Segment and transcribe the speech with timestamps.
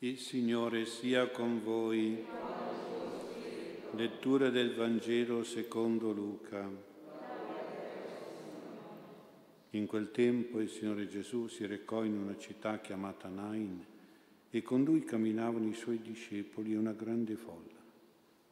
[0.00, 2.22] Il Signore sia con voi.
[3.92, 6.70] Lettura del Vangelo secondo Luca.
[9.70, 13.82] In quel tempo il Signore Gesù si recò in una città chiamata Nain
[14.50, 17.80] e con lui camminavano i suoi discepoli e una grande folla.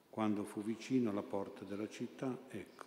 [0.09, 2.87] Quando fu vicino alla porta della città, ecco,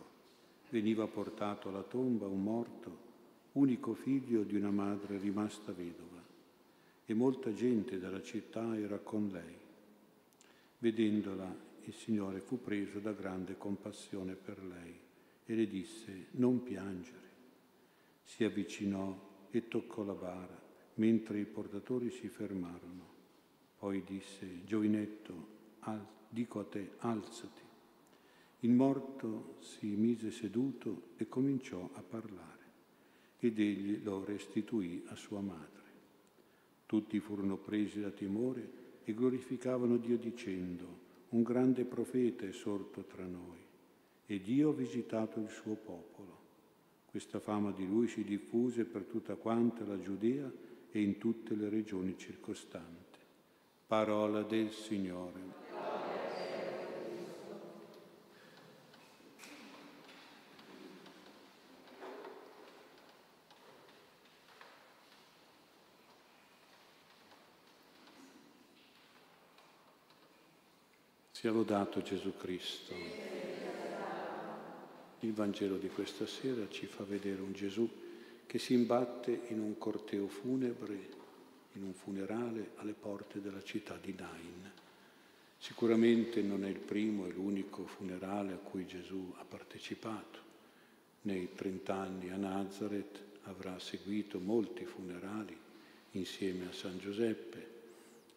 [0.71, 2.97] veniva portato alla tomba un morto,
[3.51, 6.16] unico figlio di una madre rimasta vedova
[7.09, 9.55] e molta gente della città era con lei.
[10.79, 14.93] Vedendola, il Signore fu preso da grande compassione per lei
[15.45, 17.25] e le disse, non piangere.
[18.23, 20.61] Si avvicinò e toccò la bara,
[20.95, 23.15] mentre i portatori si fermarono.
[23.79, 25.47] Poi disse, giovinetto,
[25.79, 27.61] al, dico a te, alzati.
[28.59, 32.65] Il morto si mise seduto e cominciò a parlare,
[33.39, 35.86] ed egli lo restituì a sua madre.
[36.87, 43.25] Tutti furono presi da timore e glorificavano Dio dicendo, un grande profeta è sorto tra
[43.25, 43.59] noi
[44.25, 46.45] e Dio ha visitato il suo popolo.
[47.05, 50.49] Questa fama di lui si diffuse per tutta quanta la Giudea
[50.89, 53.19] e in tutte le regioni circostanti.
[53.85, 55.66] Parola del Signore.
[71.37, 72.95] Sia lodato Gesù Cristo.
[75.19, 77.87] Il Vangelo di questa sera ci fa vedere un Gesù
[78.47, 80.95] che si imbatte in un corteo funebre,
[81.73, 84.71] in un funerale alle porte della città di Nain.
[85.59, 90.39] Sicuramente non è il primo e l'unico funerale a cui Gesù ha partecipato.
[91.21, 95.55] Nei trent'anni a Nazareth avrà seguito molti funerali
[96.13, 97.75] insieme a San Giuseppe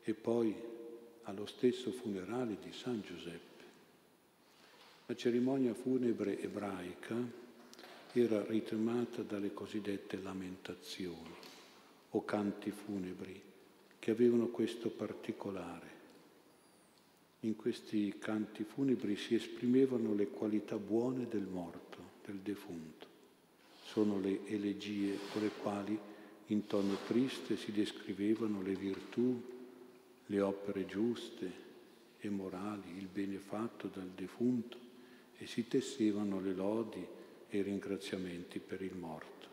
[0.02, 0.79] e poi
[1.22, 3.48] allo stesso funerale di San Giuseppe.
[5.06, 7.16] La cerimonia funebre ebraica
[8.12, 11.34] era ritmata dalle cosiddette lamentazioni
[12.10, 13.40] o canti funebri
[13.98, 15.98] che avevano questo particolare.
[17.40, 23.06] In questi canti funebri si esprimevano le qualità buone del morto, del defunto.
[23.84, 25.98] Sono le elegie con le quali
[26.46, 29.40] in tono triste si descrivevano le virtù,
[30.30, 31.68] le opere giuste
[32.20, 34.78] e morali, il bene fatto dal defunto
[35.36, 37.04] e si tessevano le lodi
[37.48, 39.48] e i ringraziamenti per il morto.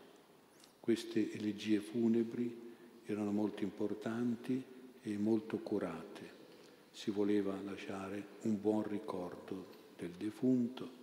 [0.78, 2.66] Queste elegie funebri
[3.06, 4.62] erano molto importanti
[5.02, 6.36] e molto curate.
[6.92, 10.96] Si voleva lasciare un buon ricordo del defunto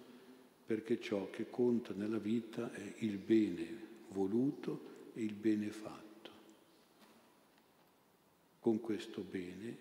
[0.66, 3.68] perché ciò che conta nella vita è il bene
[4.10, 6.05] voluto e il bene fatto
[8.66, 9.78] con questo bene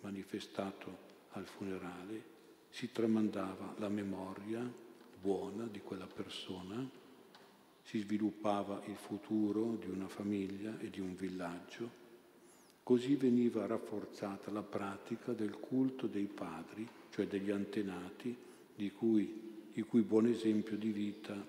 [0.00, 0.98] manifestato
[1.30, 2.22] al funerale
[2.68, 4.60] si tramandava la memoria
[5.18, 6.86] buona di quella persona,
[7.82, 11.90] si sviluppava il futuro di una famiglia e di un villaggio,
[12.82, 18.36] così veniva rafforzata la pratica del culto dei padri, cioè degli antenati,
[18.74, 21.42] di cui, il cui buon esempio di vita,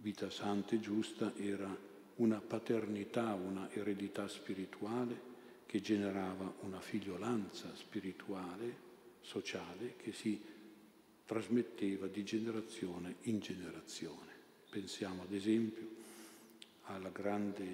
[0.00, 1.76] vita santa e giusta, era
[2.16, 5.28] una paternità, una eredità spirituale
[5.70, 8.74] che generava una figliolanza spirituale,
[9.20, 10.42] sociale, che si
[11.24, 14.32] trasmetteva di generazione in generazione.
[14.68, 15.88] Pensiamo ad esempio
[16.86, 17.66] alla grande,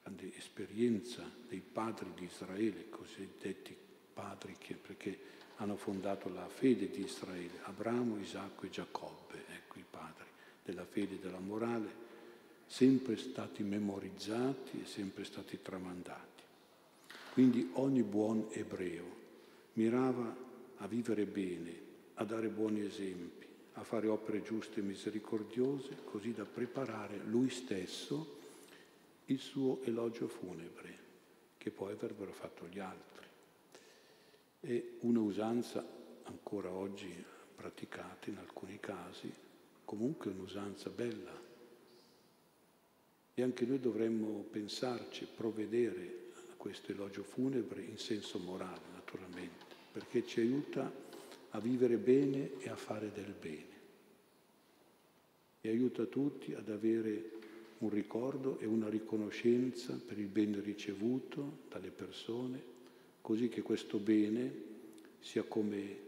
[0.00, 3.76] grande esperienza dei padri di Israele, cosiddetti
[4.14, 5.18] padri che, perché
[5.56, 10.28] hanno fondato la fede di Israele, Abramo, Isacco e Giacobbe, ecco i padri
[10.62, 12.03] della fede e della morale,
[12.66, 16.42] sempre stati memorizzati e sempre stati tramandati.
[17.32, 19.22] Quindi ogni buon ebreo
[19.74, 20.34] mirava
[20.76, 21.72] a vivere bene,
[22.14, 28.38] a dare buoni esempi, a fare opere giuste e misericordiose, così da preparare lui stesso
[29.26, 30.98] il suo elogio funebre,
[31.58, 33.26] che poi avrebbero fatto gli altri.
[34.60, 35.84] È una usanza
[36.24, 37.12] ancora oggi
[37.54, 39.32] praticata in alcuni casi,
[39.84, 41.43] comunque un'usanza bella,
[43.34, 50.24] e anche noi dovremmo pensarci, provvedere a questo elogio funebre in senso morale, naturalmente, perché
[50.24, 50.90] ci aiuta
[51.50, 53.72] a vivere bene e a fare del bene.
[55.60, 57.30] E aiuta tutti ad avere
[57.78, 62.62] un ricordo e una riconoscenza per il bene ricevuto dalle persone,
[63.20, 64.72] così che questo bene
[65.18, 66.02] sia come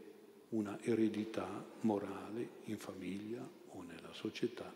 [0.51, 4.73] una eredità morale in famiglia o nella società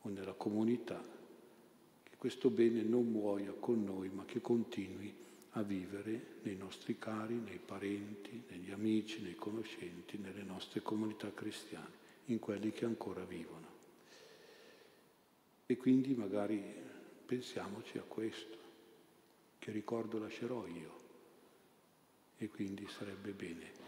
[0.00, 1.16] o nella comunità
[2.18, 5.14] questo bene non muoia con noi, ma che continui
[5.52, 12.06] a vivere nei nostri cari, nei parenti, negli amici, nei conoscenti, nelle nostre comunità cristiane,
[12.26, 13.66] in quelli che ancora vivono.
[15.64, 16.60] E quindi magari
[17.24, 18.56] pensiamoci a questo,
[19.60, 20.96] che ricordo lascerò io.
[22.36, 23.86] E quindi sarebbe bene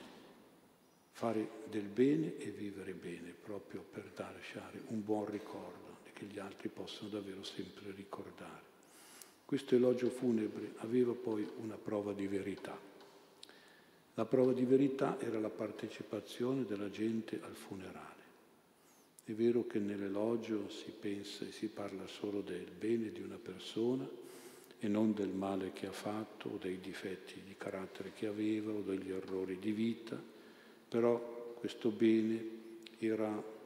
[1.21, 6.69] fare del bene e vivere bene, proprio per lasciare un buon ricordo che gli altri
[6.69, 8.69] possono davvero sempre ricordare.
[9.47, 12.79] Questo elogio funebre aveva poi una prova di verità.
[14.15, 18.19] La prova di verità era la partecipazione della gente al funerale.
[19.25, 24.07] È vero che nell'elogio si pensa e si parla solo del bene di una persona
[24.79, 28.83] e non del male che ha fatto o dei difetti di carattere che aveva o
[28.83, 30.21] degli errori di vita,
[30.87, 32.59] però questo bene
[32.99, 33.59] era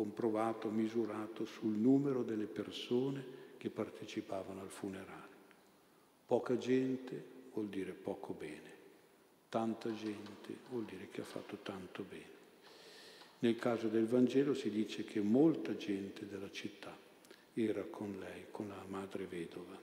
[0.00, 3.22] comprovato, misurato sul numero delle persone
[3.58, 5.28] che partecipavano al funerale.
[6.24, 8.72] Poca gente vuol dire poco bene,
[9.50, 12.38] tanta gente vuol dire che ha fatto tanto bene.
[13.40, 16.96] Nel caso del Vangelo si dice che molta gente della città
[17.52, 19.78] era con lei, con la madre vedova.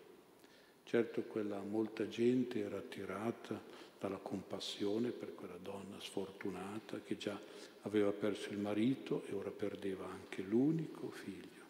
[0.84, 3.62] Certo quella molta gente era attirata
[4.00, 7.40] dalla compassione per quella donna sfortunata che già
[7.82, 11.66] aveva perso il marito e ora perdeva anche l'unico figlio.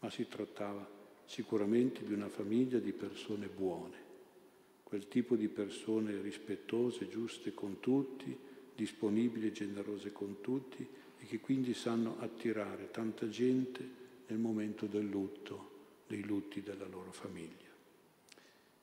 [0.00, 0.88] Ma si trattava
[1.26, 4.08] sicuramente di una famiglia di persone buone,
[4.82, 8.36] quel tipo di persone rispettose, giuste con tutti,
[8.74, 10.86] disponibili e generose con tutti
[11.18, 15.68] e che quindi sanno attirare tanta gente nel momento del lutto,
[16.06, 17.69] dei lutti della loro famiglia.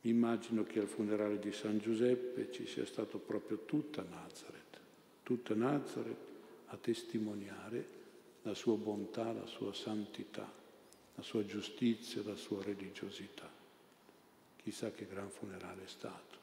[0.01, 4.79] Mi immagino che al funerale di San Giuseppe ci sia stato proprio tutta Nazareth,
[5.23, 6.25] tutta Nazareth
[6.67, 7.95] a testimoniare
[8.43, 10.49] la sua bontà, la sua santità,
[11.15, 13.49] la sua giustizia, la sua religiosità.
[14.57, 16.35] Chissà che gran funerale è stato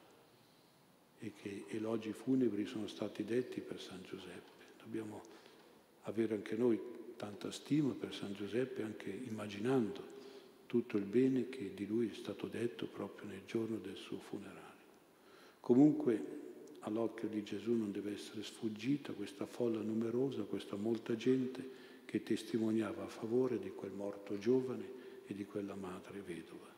[1.19, 4.65] e che elogi funebri sono stati detti per San Giuseppe.
[4.83, 5.21] Dobbiamo
[6.03, 6.79] avere anche noi
[7.15, 10.14] tanta stima per San Giuseppe, anche immaginando
[10.65, 14.63] tutto il bene che di lui è stato detto proprio nel giorno del suo funerale.
[15.59, 16.43] Comunque
[16.81, 23.03] all'occhio di Gesù non deve essere sfuggita questa folla numerosa, questa molta gente che testimoniava
[23.03, 24.87] a favore di quel morto giovane
[25.25, 26.73] e di quella madre vedova.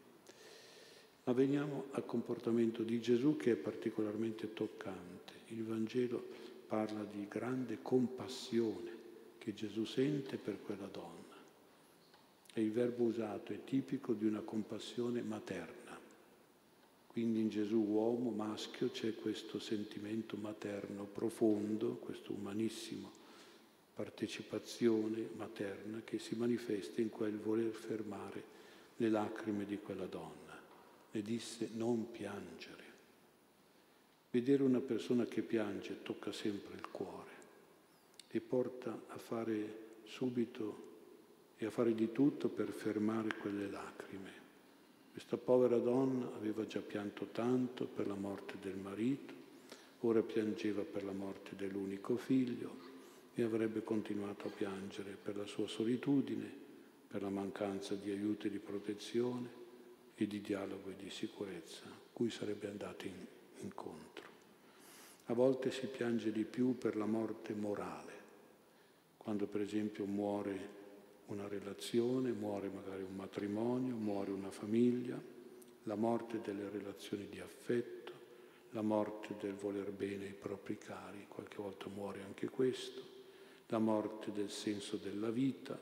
[1.26, 5.34] Ma veniamo al comportamento di Gesù che è particolarmente toccante.
[5.48, 6.26] Il Vangelo
[6.68, 8.96] parla di grande compassione
[9.38, 11.27] che Gesù sente per quella donna.
[12.58, 15.96] E il verbo usato è tipico di una compassione materna.
[17.06, 23.12] Quindi in Gesù uomo, maschio, c'è questo sentimento materno profondo, questo umanissimo
[23.94, 28.44] partecipazione materna che si manifesta in quel voler fermare
[28.96, 30.60] le lacrime di quella donna.
[31.12, 32.84] Le disse non piangere.
[34.32, 37.32] Vedere una persona che piange tocca sempre il cuore
[38.30, 40.87] e porta a fare subito
[41.58, 44.46] e a fare di tutto per fermare quelle lacrime.
[45.12, 49.34] Questa povera donna aveva già pianto tanto per la morte del marito,
[50.02, 52.96] ora piangeva per la morte dell'unico figlio
[53.34, 56.66] e avrebbe continuato a piangere per la sua solitudine,
[57.08, 59.50] per la mancanza di aiuto e di protezione
[60.14, 63.26] e di dialogo e di sicurezza cui sarebbe andata in,
[63.62, 64.26] incontro.
[65.26, 68.14] A volte si piange di più per la morte morale,
[69.18, 70.86] quando per esempio muore
[71.28, 75.20] una relazione, muore magari un matrimonio, muore una famiglia,
[75.84, 78.12] la morte delle relazioni di affetto,
[78.72, 83.02] la morte del voler bene ai propri cari, qualche volta muore anche questo,
[83.68, 85.80] la morte del senso della vita,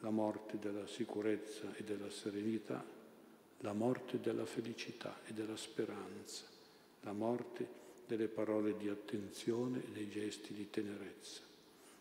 [0.00, 2.84] la morte della sicurezza e della serenità,
[3.60, 6.44] la morte della felicità e della speranza,
[7.00, 11.40] la morte delle parole di attenzione e dei gesti di tenerezza.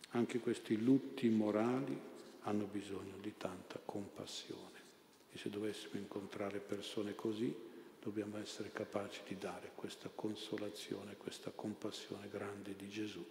[0.10, 2.00] Anche questi lutti morali
[2.46, 4.84] hanno bisogno di tanta compassione.
[5.32, 7.54] E se dovessimo incontrare persone così,
[8.02, 13.24] dobbiamo essere capaci di dare questa consolazione, questa compassione grande di Gesù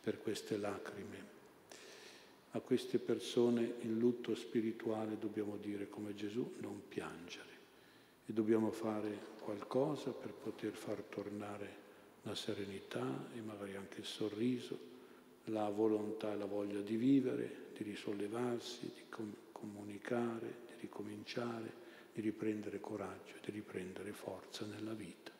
[0.00, 1.40] per queste lacrime.
[2.52, 7.50] A queste persone in lutto spirituale dobbiamo dire come Gesù non piangere
[8.26, 11.80] e dobbiamo fare qualcosa per poter far tornare
[12.22, 14.91] la serenità e magari anche il sorriso,
[15.46, 21.80] la volontà e la voglia di vivere, di risollevarsi, di com- comunicare, di ricominciare,
[22.12, 25.30] di riprendere coraggio, di riprendere forza nella vita.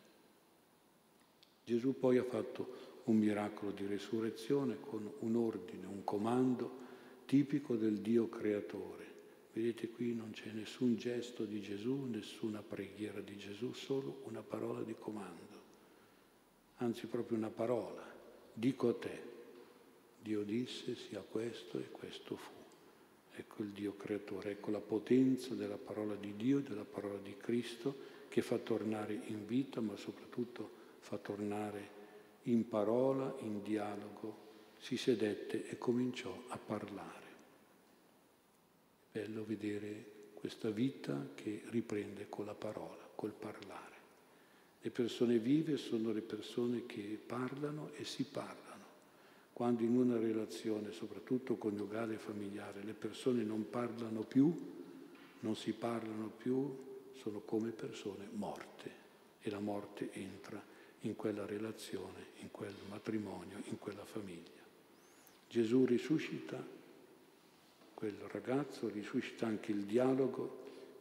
[1.65, 6.81] Gesù poi ha fatto un miracolo di risurrezione con un ordine, un comando
[7.27, 9.03] tipico del Dio creatore,
[9.53, 14.81] Vedete qui non c'è nessun gesto di Gesù, nessuna preghiera di Gesù, solo una parola
[14.81, 15.61] di comando,
[16.77, 18.03] anzi proprio una parola.
[18.55, 19.23] Dico a te,
[20.23, 22.51] Dio disse sia questo e questo fu.
[23.35, 28.11] Ecco il Dio creatore, ecco la potenza della parola di Dio, della parola di Cristo
[28.29, 32.01] che fa tornare in vita, ma soprattutto fa tornare
[32.45, 34.51] in parola, in dialogo.
[34.79, 37.21] Si sedette e cominciò a parlare.
[39.13, 43.97] Bello vedere questa vita che riprende con la parola, col parlare.
[44.81, 48.82] Le persone vive sono le persone che parlano e si parlano.
[49.63, 54.53] Quando in una relazione, soprattutto coniugale e familiare, le persone non parlano più,
[55.39, 56.77] non si parlano più,
[57.13, 58.91] sono come persone morte
[59.41, 60.61] e la morte entra
[61.03, 64.65] in quella relazione, in quel matrimonio, in quella famiglia.
[65.49, 66.61] Gesù risuscita
[67.95, 70.59] quel ragazzo, risuscita anche il dialogo,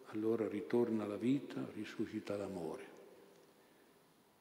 [0.10, 2.91] allora ritorna la vita, risuscita l'amore.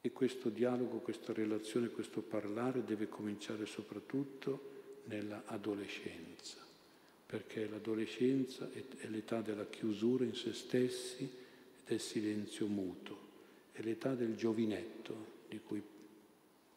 [0.03, 4.69] E questo dialogo, questa relazione, questo parlare deve cominciare soprattutto
[5.05, 6.57] nella adolescenza,
[7.27, 11.39] perché l'adolescenza è l'età della chiusura in se stessi e
[11.85, 13.19] del silenzio muto,
[13.73, 15.83] è l'età del giovinetto di cui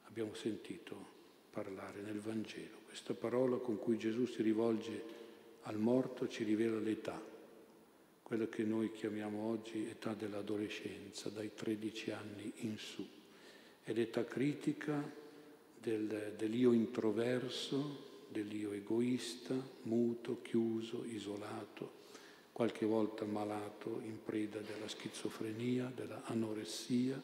[0.03, 1.11] abbiamo sentito
[1.51, 2.81] parlare nel Vangelo.
[2.85, 5.21] Questa parola con cui Gesù si rivolge
[5.61, 7.21] al morto ci rivela l'età,
[8.23, 13.05] quella che noi chiamiamo oggi età dell'adolescenza, dai 13 anni in su.
[13.83, 15.21] È l'età critica
[15.79, 19.53] del, dell'io introverso, dell'io egoista,
[19.83, 22.01] muto, chiuso, isolato,
[22.53, 27.21] qualche volta malato, in preda della schizofrenia, della anoressia,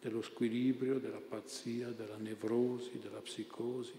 [0.00, 3.92] dello squilibrio, della pazzia, della nevrosi, della psicosi,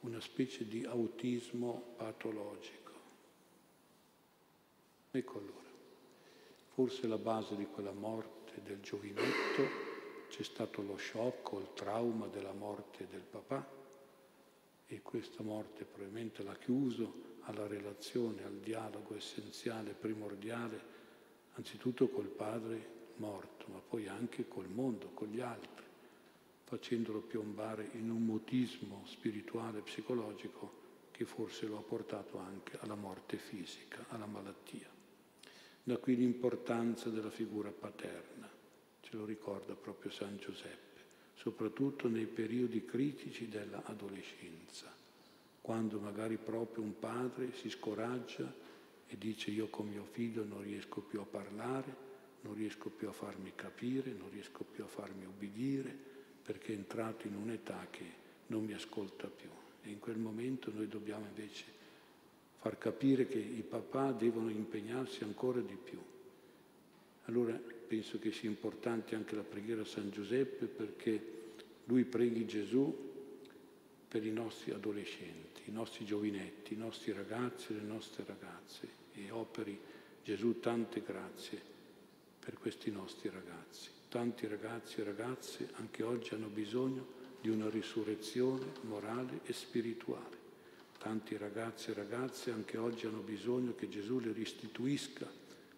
[0.00, 2.79] una specie di autismo patologico.
[5.12, 5.68] Ecco allora,
[6.68, 9.88] forse la base di quella morte del giovinetto
[10.28, 13.78] c'è stato lo shock o il trauma della morte del papà
[14.86, 20.80] e questa morte probabilmente l'ha chiuso alla relazione, al dialogo essenziale, primordiale,
[21.54, 25.84] anzitutto col padre morto, ma poi anche col mondo, con gli altri,
[26.62, 30.78] facendolo piombare in un mutismo spirituale, psicologico
[31.10, 34.99] che forse lo ha portato anche alla morte fisica, alla malattia.
[35.82, 38.48] Da qui l'importanza della figura paterna,
[39.00, 41.00] ce lo ricorda proprio San Giuseppe,
[41.34, 44.92] soprattutto nei periodi critici dell'adolescenza,
[45.60, 48.52] quando magari proprio un padre si scoraggia
[49.06, 52.08] e dice io con mio figlio non riesco più a parlare,
[52.42, 55.96] non riesco più a farmi capire, non riesco più a farmi ubbidire,
[56.42, 58.04] perché è entrato in un'età che
[58.48, 59.48] non mi ascolta più.
[59.82, 61.64] E in quel momento noi dobbiamo invece
[62.60, 65.98] far capire che i papà devono impegnarsi ancora di più.
[67.24, 71.38] Allora penso che sia importante anche la preghiera a San Giuseppe perché
[71.84, 73.08] lui preghi Gesù
[74.06, 79.30] per i nostri adolescenti, i nostri giovinetti, i nostri ragazzi e le nostre ragazze e
[79.30, 79.78] operi
[80.22, 81.60] Gesù tante grazie
[82.38, 83.88] per questi nostri ragazzi.
[84.10, 90.39] Tanti ragazzi e ragazze anche oggi hanno bisogno di una risurrezione morale e spirituale.
[91.00, 95.26] Tanti ragazzi e ragazze anche oggi hanno bisogno che Gesù li restituisca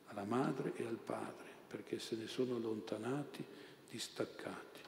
[0.07, 3.45] alla madre e al padre, perché se ne sono allontanati,
[3.89, 4.81] distaccati.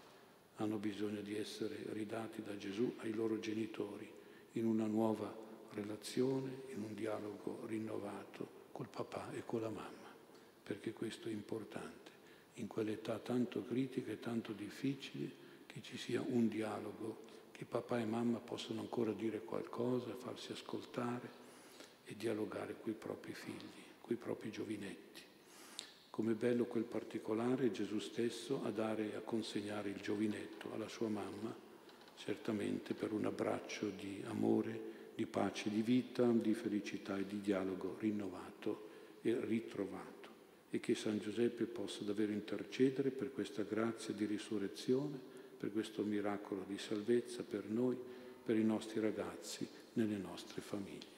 [0.57, 4.11] Hanno bisogno di essere ridati da Gesù ai loro genitori
[4.55, 5.33] in una nuova
[5.71, 10.13] relazione, in un dialogo rinnovato col papà e con la mamma,
[10.65, 12.11] perché questo è importante.
[12.55, 15.31] In quell'età tanto critica e tanto difficile
[15.67, 17.23] che ci sia un dialogo
[17.57, 21.43] che papà e mamma possano ancora dire qualcosa, farsi ascoltare
[22.05, 25.23] e dialogare con i propri figli, con i propri giovinetti.
[26.11, 31.09] Come bello quel particolare Gesù stesso a dare e a consegnare il giovinetto alla sua
[31.09, 31.55] mamma,
[32.17, 37.97] certamente per un abbraccio di amore, di pace, di vita, di felicità e di dialogo
[38.01, 38.91] rinnovato
[39.23, 40.13] e ritrovato
[40.71, 45.34] e che San Giuseppe possa davvero intercedere per questa grazia di risurrezione
[45.65, 47.97] per questo miracolo di salvezza per noi,
[48.45, 51.14] per i nostri ragazzi, nelle nostre famiglie.